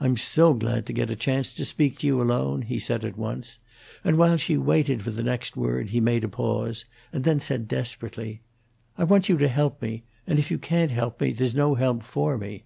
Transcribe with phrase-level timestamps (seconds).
[0.00, 3.18] "I'm so glad to get a chance to speak to you alone," he said at
[3.18, 3.58] once;
[4.02, 7.68] and while she waited for the next word he made a pause, and then said,
[7.68, 8.40] desperately,
[8.96, 12.04] "I want you to help me; and if you can't help me, there's no help
[12.04, 12.64] for me."